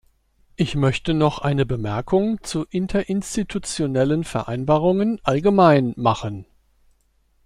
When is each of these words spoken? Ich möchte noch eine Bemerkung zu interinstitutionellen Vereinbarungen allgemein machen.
Ich 0.55 0.73
möchte 0.75 1.13
noch 1.13 1.37
eine 1.43 1.63
Bemerkung 1.63 2.39
zu 2.41 2.65
interinstitutionellen 2.71 4.23
Vereinbarungen 4.23 5.19
allgemein 5.23 5.93
machen. 5.95 6.47